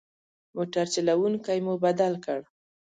موټر 0.55 0.85
چلوونکی 0.93 1.59
مو 1.65 1.73
بدل 1.83 2.13
کړ. 2.25 2.39